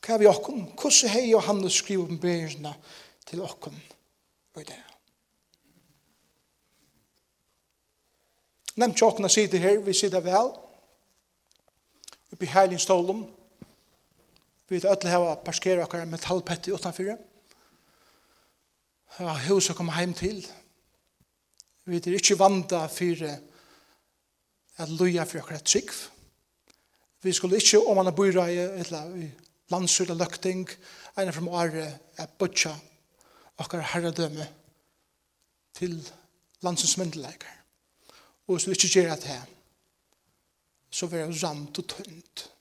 [0.00, 0.64] Hva er vi okkon?
[0.72, 2.74] Hvordan hei Johannes skriver om bergene
[3.26, 3.74] til okkon?
[3.74, 3.95] Hva
[4.60, 4.78] i det.
[8.76, 10.50] Nevnt tjottene sitter her, vi sitter vel,
[12.32, 13.22] oppi heilig stålum,
[14.68, 17.18] vi vet alle hava parskera akkar metallpetti utanfyrir,
[19.16, 20.42] Ja, hus å komme heim til,
[21.88, 23.30] vi er ikke vanda fyrir
[24.76, 25.94] at loja fyrir akkar trygg,
[27.24, 29.30] vi skulle ikke om man er bøyra i
[29.72, 30.66] landsur eller løkting,
[31.16, 32.74] enn fra året er bøtja
[33.58, 34.48] akkar herredømme
[35.74, 36.12] til
[36.60, 37.56] landsens myndelæger.
[38.46, 39.42] Og hvis vi ikke gjør det her,
[40.90, 42.52] så vil jeg ramt og tønt.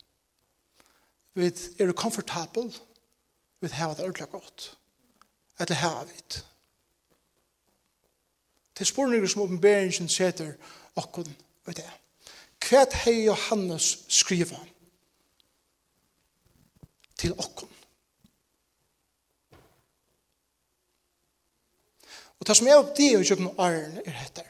[1.33, 1.45] Vi
[1.79, 2.75] er komfortabel,
[3.59, 4.77] vi har det ordentlig godt.
[5.57, 6.45] At det har vi det.
[8.79, 10.53] Det spørninger som åpenberingen setter
[10.95, 11.91] okken og det.
[12.65, 14.65] Hva er Johannes skriver
[17.15, 17.74] til okken?
[22.39, 24.47] Og det som er opp det og kjøkken og æren er etter.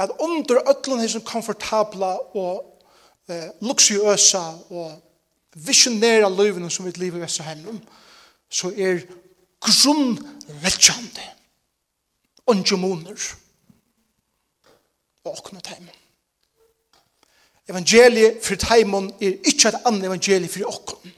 [0.00, 2.84] At under øtlen er som komfortabla og
[3.28, 4.94] eh, luksjøsa og
[5.54, 7.82] visionæra løyvene som vi lever i Vesterheimen,
[8.48, 9.04] så er
[9.62, 11.26] grunnvettjande
[12.46, 13.28] ondjumoner
[15.24, 15.98] og åkne teimen.
[17.68, 21.12] Evangeliet for teimen er ikke et annet evangeliet for åkne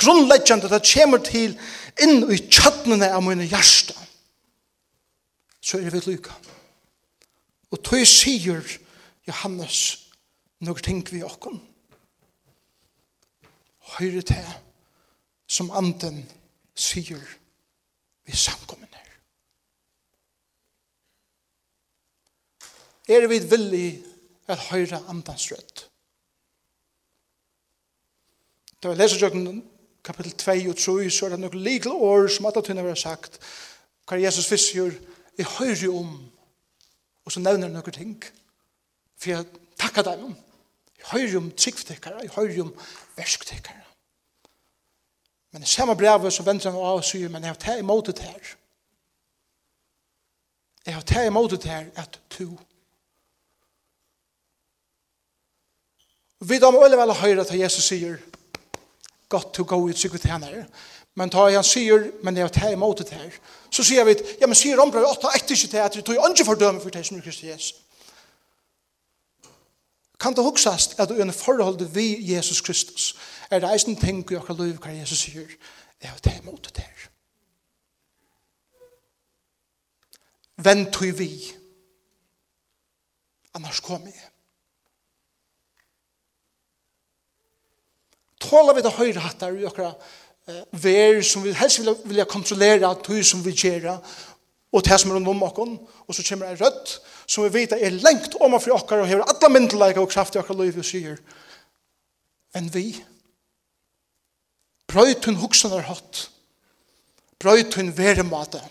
[0.00, 1.56] grunnleggjande det kommer til
[2.00, 3.96] inn i kjøttene av mine hjerte,
[5.60, 6.34] så er vi lykka.
[7.70, 8.64] Og tog sier
[9.28, 9.80] Johannes
[10.64, 11.60] når ting vi okken.
[13.98, 14.50] Høyre til
[15.50, 16.22] som anden
[16.78, 17.22] sier
[18.26, 19.14] vi samkommer her.
[23.10, 23.88] Er vi villig
[24.50, 25.86] at høyre andans rødt?
[28.80, 29.62] Da vi leser jøkken
[30.04, 33.40] kapitel 2 og 3, så er det noen legal år som at hun har sagt,
[34.08, 34.94] hva Jesus visst gjør,
[35.38, 36.14] jeg hører om,
[37.24, 38.16] og så nevner han noen ting,
[39.20, 39.46] for jeg
[39.78, 40.38] takker dem om,
[40.98, 42.74] jeg høyre om tryggvtikkere, jeg høyre om
[43.16, 43.84] versktikkere.
[45.52, 48.06] Men i samme brevet så venter han av og sier, men jeg har tatt imot
[48.06, 48.50] det her.
[50.86, 52.52] Jeg har tatt imot det her at to.
[56.40, 58.16] Vi da må alle vel høre til Jesus sier,
[59.30, 60.66] gott to go i trygghet henne.
[61.18, 63.34] Men ta han sier, men jeg tar imot det her.
[63.70, 66.46] Så sier vi, ja, men sier ombra, åtta etter ikke til at vi tog ikke
[66.46, 67.74] fordømme for det som er Kristi Jesu.
[70.20, 73.14] Kan det huksast at du er en forhold vi Jesus Kristus,
[73.50, 75.48] er det eisen ting i okkar liv hva Jesus sier,
[76.02, 77.06] jeg tar imot det her.
[80.60, 81.30] Vent tog vi,
[83.54, 84.29] annars kommer jeg.
[88.40, 89.92] tåler vi det høyre hattar der, okra
[90.48, 94.00] eh, ver som vi helst vilja, kontrollere, kontrollera du som vi gjør,
[94.70, 95.76] og det som er om okkon
[96.06, 99.08] og så kommer en rødt som vi vet er lengt om og fri okkar og
[99.10, 101.18] hever alla myndelige og kraft i okker liv og sier
[102.54, 102.92] enn vi.
[104.90, 106.28] Brøyt hun huksan er hatt
[107.40, 108.62] brøyt hun være mate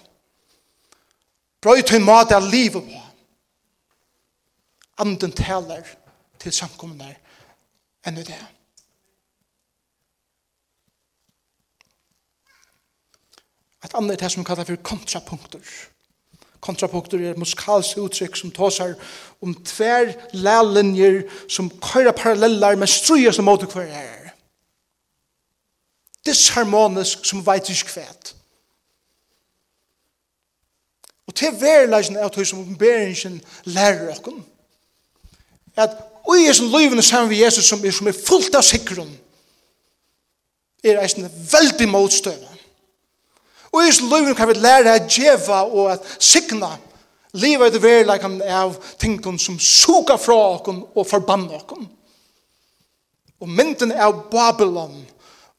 [1.63, 3.03] brøyt hun mate av livet på
[4.99, 5.87] anden taler
[6.39, 7.13] til samkommende
[8.07, 8.39] enn det.
[13.85, 15.59] Et annet er det som kallar for kontrapunkter.
[16.59, 18.95] Kontrapunkter er et musikalsk uttrykk som tåsar
[19.41, 24.33] om tver lærlinjer som køyra parallellar med struer som måte hver er.
[26.25, 28.35] Disharmonisk som veit ikke kvæt.
[31.27, 34.43] Og til verleisen er det som beringen lærer okken.
[35.77, 35.95] At
[36.27, 39.15] ui er som løyvene sammen med Jesus som er, som er fullt av sikron
[40.83, 42.58] er eisen veldig motstøvende
[43.71, 46.71] Og i løyven kan vi lære at djeva og at signa
[47.33, 51.85] livet i det verleikken av tingene som suga fra okken og forbanna okken.
[53.39, 54.97] Og mynden av Babylon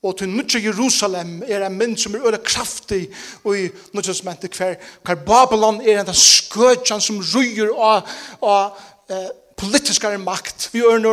[0.03, 3.05] og til nutje Jerusalem er en mynd som er øyla kraftig
[3.45, 8.09] og i nutje som mente hver, hver Babylon er en skøtjan som ryer av,
[8.41, 8.81] av
[9.13, 9.29] eh,
[9.61, 10.71] politiska makt.
[10.73, 11.05] Vi er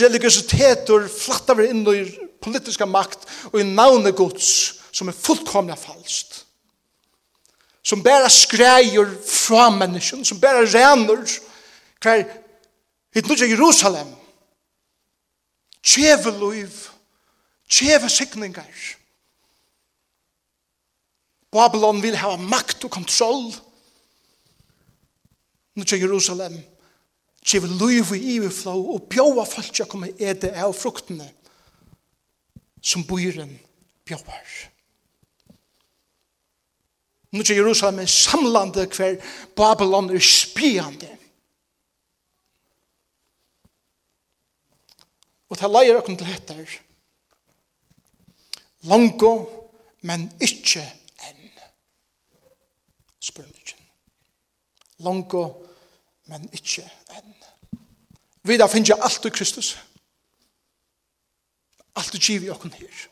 [0.00, 2.06] religiositeter, flattar vi inn i
[2.42, 6.46] politiska makt og i navnet gods som er fullkomna falskt.
[7.82, 11.26] Som bara skräjer fra människan, som bara ränner
[11.98, 12.24] kvar
[13.14, 14.08] hit nu Jerusalem.
[15.82, 16.88] Tjeve liv,
[17.68, 18.96] tjeve sikningar.
[21.52, 23.52] Babylon vil ha makt og kontroll.
[25.74, 26.60] Nu Jerusalem.
[27.42, 31.26] Tjeve liv i iveflå, og bjåa folk til å komme ede av fruktene
[32.82, 33.50] som byren
[34.06, 34.71] bjóar.
[37.32, 39.16] Nu er Jerusalem en samlande hver
[39.56, 41.08] Babylon er spjande.
[45.48, 46.74] Og det leier okkur til etter.
[48.88, 49.32] Longo,
[50.08, 50.84] men ikkje
[51.28, 51.50] enn.
[53.20, 53.84] Spurningjen.
[55.04, 55.44] Longo,
[56.28, 56.84] men ikkje
[57.16, 57.36] enn.
[58.48, 59.76] Vi da finner alt i Kristus.
[61.96, 63.06] Alt i giv okkur her.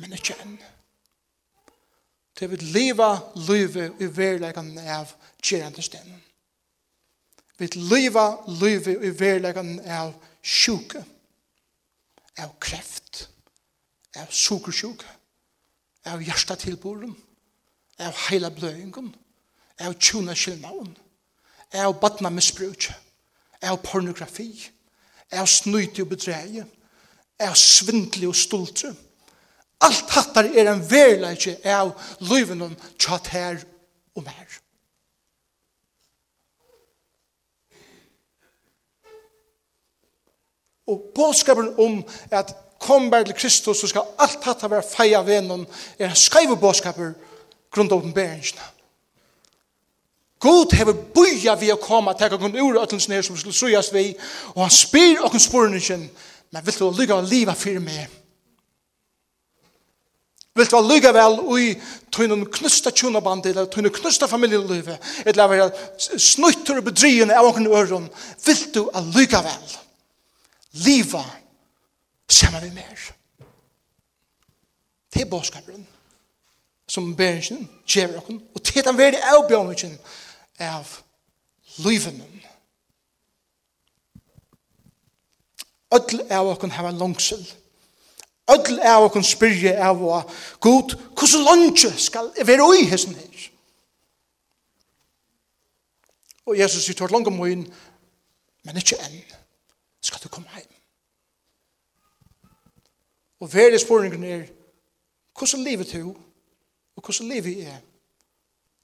[0.00, 0.56] Men ikkje enn.
[0.56, 0.73] Men ikkje enn
[2.34, 3.10] til vi leva
[3.46, 5.12] løyve i verleggen av
[5.42, 6.16] gjerende stedet.
[7.58, 8.26] Vi leva
[8.60, 11.04] løyve i verleggen av sjuke,
[12.38, 13.28] av kreft,
[14.18, 15.06] av sukersjuke,
[16.10, 17.14] av hjertetilboren,
[18.02, 19.12] av heila bløyngen,
[19.80, 20.90] av tjuna skilnaven,
[21.74, 22.90] av badna misbruk,
[23.62, 24.50] av pornografi,
[25.32, 26.66] av snyte og bedreie,
[27.42, 28.92] av svindelig og stultre,
[29.80, 33.58] Alt hattar er en verleikje av luven om tjatt her
[34.14, 34.60] og mer.
[40.86, 42.52] Og bådskapen om at
[42.84, 45.66] kom bare til Kristus, så skal alt hattar være feia venom,
[45.98, 47.14] er en skreive bådskaper
[47.72, 48.70] grunn av oppenberingene.
[50.44, 53.88] God hever boja vi å komme til å kun ur ötlens nere som skulle sujas
[53.94, 54.10] vi,
[54.52, 56.04] og han spyr okken spurningen,
[56.52, 58.12] men vil du lyga og liva fyrir meg?
[60.54, 61.72] Vil du lyga vel ui
[62.14, 68.06] tøynun knusta tjunabandi, eller tøynun knusta familielivet, eller vera snuttur og bedrien av åkken øron,
[68.46, 69.74] vil du a lyga vel.
[70.86, 71.24] Liva
[72.28, 73.02] saman vi mer.
[75.14, 75.86] Det er båskaperen
[76.88, 79.98] som bæringen gjør åkken, og det er den veri avbjørngen
[80.60, 80.90] av
[81.82, 82.42] livenen.
[85.94, 87.42] Ødel av åkken hava langsel,
[88.48, 90.18] Öll av okon spyrje av å
[90.60, 93.46] god, hvordan lunge skal jeg være ui hessen her?
[96.44, 97.64] Og Jesus sier, tårt langt om inn,
[98.64, 99.16] men ikke enn,
[100.04, 100.68] skal du komme heim.
[103.40, 104.44] Og verre spurningen er,
[105.38, 106.12] hvordan livet du,
[106.96, 107.80] og hvordan livet er,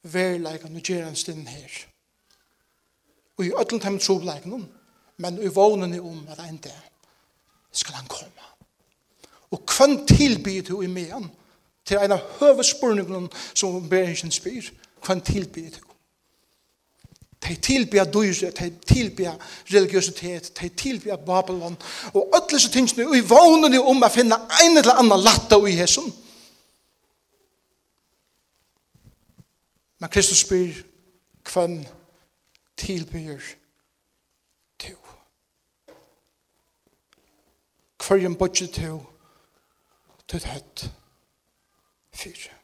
[0.03, 1.81] verre leikene gjør en stund her.
[3.37, 4.65] Og i ötlen tæmmet trobleikene,
[5.21, 6.89] men i vågnene om at en dag
[7.73, 8.50] skal han komme.
[9.51, 11.31] Og hvem tilbyr du i mean?
[11.85, 14.71] Til en av høvespurningene som Bergen spyr.
[15.07, 15.81] Hvem tilbyr du?
[17.49, 19.33] De tilbyr dyre, de tilbyr
[19.73, 21.77] religiøsitet, de tilbyr Babylon.
[22.15, 25.73] Og alle disse tingene, og i vånene om å finne en eller annen latta i
[25.79, 26.13] hesen.
[29.99, 30.83] Men Kristus spyr,
[31.53, 31.81] hvem
[32.77, 33.41] tilbyr
[34.79, 34.97] til?
[38.07, 39.01] Hverjen bodger til?
[40.31, 40.87] tøtt høtt
[42.15, 42.55] fyre.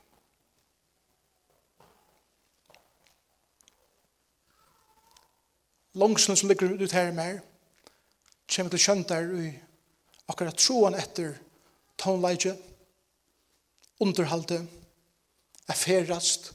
[5.96, 7.40] Långsen som ligger ut her mer,
[8.52, 9.50] kommer til kjønt der i
[10.30, 11.34] akkurat troen etter
[11.98, 12.52] tonleidje,
[14.04, 14.60] underhalde,
[15.66, 16.52] er ferast,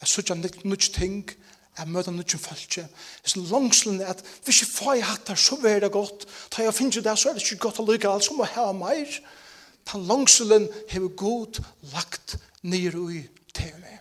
[0.00, 1.26] er suttja nudj ting,
[1.76, 2.86] er møta nudj falskje.
[3.26, 6.28] Så langslen er at hvis jeg får jeg hatt her, så er det godt.
[6.54, 8.54] Da jeg finner det, så er det ikke godt å lykke alt, så må jeg
[8.54, 9.18] ha meir
[9.92, 11.62] den langselen hever god
[11.92, 13.98] lagt nir ui teme.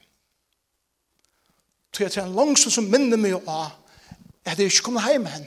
[1.94, 3.72] Så jeg tror en langsel som minner meg av
[4.46, 5.46] at jeg ikke kom heim hen.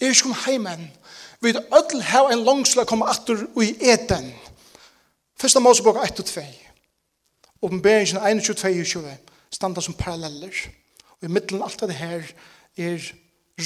[0.00, 0.90] Jeg ikke kom heim hen.
[1.40, 4.32] Vi er ødel her en langsel kom atter ui eten.
[5.38, 6.42] Første Mosebok 1 og 2.
[7.62, 9.16] Åpenberingen 21 og 22
[9.50, 10.54] standa som paralleller.
[11.18, 12.26] Og i middelen alt av det her
[12.78, 13.12] er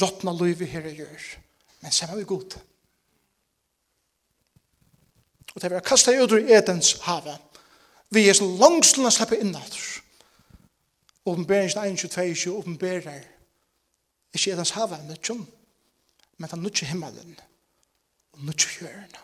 [0.00, 1.24] råttna løyvi her jeg gjør.
[1.82, 2.56] Men samme vi god.
[5.54, 7.38] Og det er var kastet ut i Edens havet.
[8.10, 8.46] Vi er så
[8.84, 10.02] som å slippe inn atter.
[11.24, 13.22] Åpenberingen 1.22 åpenberer
[14.34, 15.36] ikke Edens havet, men ikke
[16.42, 17.36] men han nødt himmelen
[18.32, 19.20] og nutje hjørna.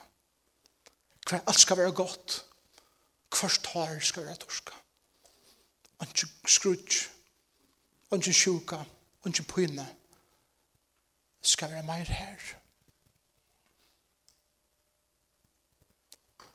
[1.28, 2.44] Hver alt skal være godt.
[3.40, 4.76] Hvert har skal være torska.
[6.00, 7.08] Anki skrutj,
[8.14, 8.78] anki sjuka,
[9.26, 9.86] anki pyna
[11.42, 12.46] skal være meir her.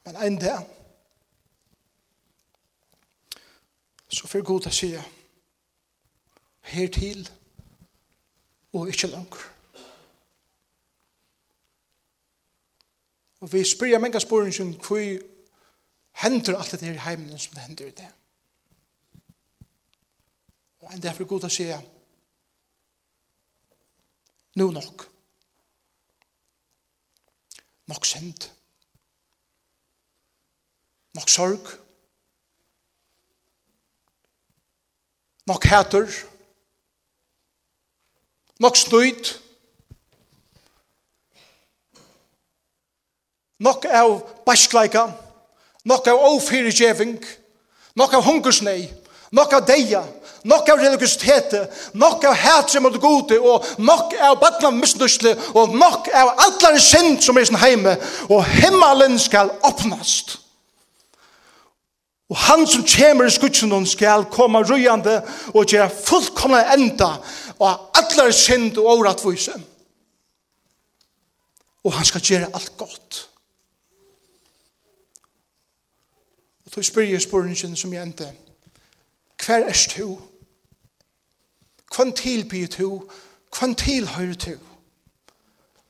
[0.06, 0.68] Men en dag,
[4.08, 4.89] så får god til å si,
[6.74, 7.22] her til,
[8.74, 9.45] og ikke langer.
[13.43, 14.99] Og vi spyrir mange spørning som hvor
[16.24, 18.10] hender alt det her i heimen som det hender i det.
[20.80, 21.70] Og en derfor god å si,
[24.60, 25.08] nå nok.
[27.88, 28.47] Nok sendt.
[28.47, 28.62] Nok sendt
[31.14, 31.68] nok sorg,
[35.45, 36.07] nok hæter,
[38.59, 39.39] nok snøyt,
[43.59, 45.07] nok av bæskleika,
[45.86, 47.20] nok av ofyrirgjeving,
[47.95, 48.89] nok av hungersnei,
[49.32, 50.01] nok av deia,
[50.43, 51.55] nok av religiøsitet,
[51.93, 57.22] nok av hætre mot gode, og nok av badna misnusle, og nok av allare synd
[57.22, 57.99] som er sin heime,
[58.30, 60.39] og himmelen skal åpnast.
[62.30, 65.19] Og han som kommer i skutsen hon skal komme rujande
[65.53, 67.11] og gjøre fullkomna enda
[67.59, 69.53] og allar synd og åratvise.
[71.84, 73.30] Og han skal gjøre alt godt.
[76.65, 78.34] Og då spyr jeg spørningen som jeg endte.
[79.45, 80.19] Hver er du?
[81.95, 83.09] Hvem tilbyr du?
[83.59, 84.57] Hvem tilhører du?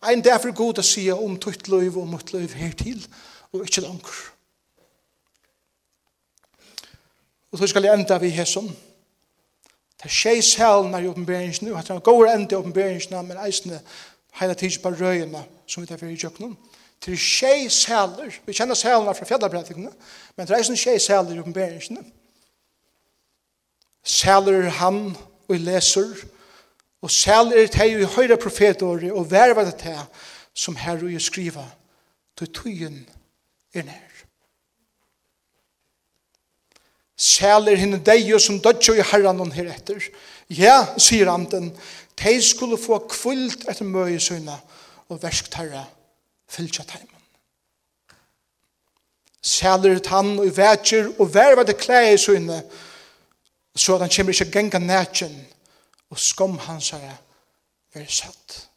[0.04, 3.06] Ein derfor god å si om tutt løyv og mot løyv hertil
[3.54, 4.33] og ikke langt.
[7.54, 8.68] Og så skal jeg enda vi her hesson.
[9.98, 13.38] Det er tjej sælna i oppenberingen, og det er en god enda i oppenberingen, men
[13.46, 13.82] eisne
[14.40, 16.58] hele tiden på røyene som vi tar for i kjøkkenen.
[17.06, 19.92] Det er tjej sæler, vi kjenner sælna fra fjellabratikene,
[20.36, 22.14] men det er eisne tjej sæler i oppenberingen.
[24.04, 25.16] Sæler er han,
[25.48, 26.26] og leser,
[27.02, 30.00] og sæler er det i høyre profetåret, og verver det til
[30.54, 31.66] som her og skriva,
[32.38, 33.10] til tøyen
[33.74, 34.13] er nær.
[37.18, 40.02] Sæler henne deio som dødjo i herran hon heretter.
[40.50, 41.72] Ja, sier anden,
[42.20, 44.58] de skulle få kvult etter møye søgna
[45.10, 45.86] og versktarra
[46.50, 47.10] fylltja teimen.
[49.44, 52.62] Sæler han og vetjer og verva det klæ i søgna
[53.76, 55.48] så at han kommer ikke genga nætjen
[56.10, 57.18] og skom hans herre
[57.94, 58.70] er satt.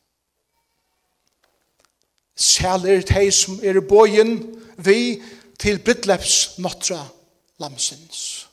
[2.37, 4.33] Sæler de som er i bøyen
[4.79, 5.23] vi
[5.59, 7.07] til Bidleps nottra
[7.59, 8.49] lamsins.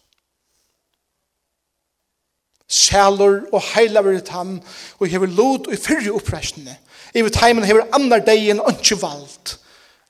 [2.70, 4.64] Sjælur og heilaver ut han,
[5.00, 6.78] og hever lot og fyrre opprestene.
[7.16, 9.60] I vet heimen hever annar degen og ikke valgt.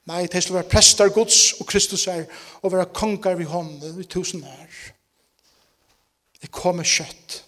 [0.05, 2.25] Nei, det skal være prester gods og Kristus er,
[2.61, 4.69] og være kongar vi hånden i tusen år.
[6.41, 7.43] Det kommer kjøtt.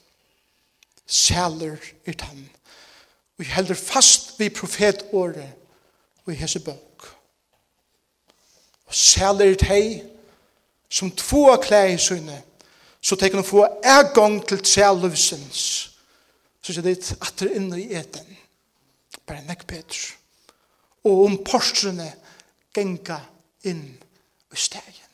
[1.07, 1.77] Sjælur
[2.07, 2.49] i tann.
[3.37, 5.51] Vi helder fast vi profetåret
[6.25, 7.07] og i hese bøk.
[8.85, 10.01] Og sjælur ut hei,
[10.89, 12.41] som två av klær i syne,
[13.01, 15.11] så tenker han få en gang til tre.
[16.65, 18.37] Så sier det at det er inne i eten.
[19.25, 20.01] Bare nekk Peter.
[21.05, 22.07] Og om porstrene
[22.73, 23.19] genga
[23.69, 25.11] inn i stegen.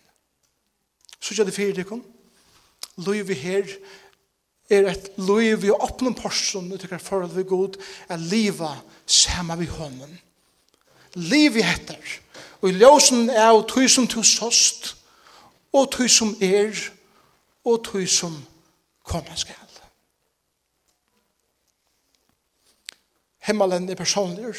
[1.19, 2.17] Så sier det fyra det kom dekken.
[3.01, 3.69] Løyvi her
[4.71, 7.77] er et løyvi å åpne porstrene til hver forhold vi god
[8.11, 8.71] er liva
[9.05, 10.11] samme vi hånden.
[11.19, 12.19] Liv i heter.
[12.61, 14.93] Og i ljósen er av tusen til sost
[15.73, 16.75] og tøy som er,
[17.65, 18.35] og tøy som
[19.03, 19.55] kommer skal.
[23.41, 24.53] Himmelen er personlig.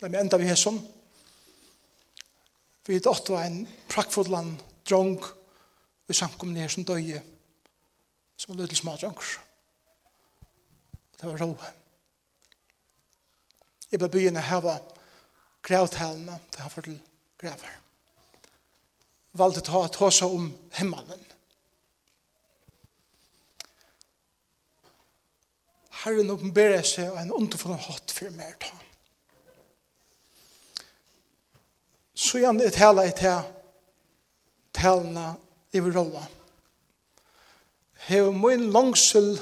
[0.00, 0.80] Det er enda vi er som.
[2.86, 4.56] Vi er åtte var en prakkfull land,
[4.88, 5.20] drong,
[6.06, 7.22] vi samkomne ned som døye,
[8.36, 9.20] som en lydel smadrong.
[11.20, 11.70] Det var roe.
[13.92, 14.74] Jeg ble begynne å hava
[15.62, 17.81] grævtalene, det har fått til
[19.32, 21.26] valde ta ta seg om himmelen.
[26.02, 28.72] Herren oppenberer seg en underfull hatt for mer ta.
[32.14, 33.42] Så igjen det tala i til
[34.74, 35.32] talene
[35.72, 36.22] i rolla.
[38.08, 39.36] Heo min langsel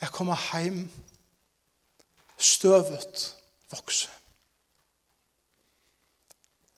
[0.00, 0.82] er kommet heim
[2.38, 3.36] støvet
[3.70, 4.08] vokse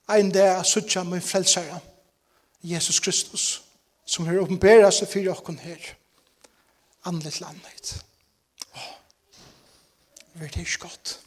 [0.09, 1.81] ein dag suttja min frelsare,
[2.63, 3.63] Jesus Kristus,
[4.05, 5.95] som har åpenbæra seg fyrir okkon her,
[7.05, 7.97] anlet landet.
[8.75, 8.95] Åh, oh,
[10.41, 11.22] det er ikke godt.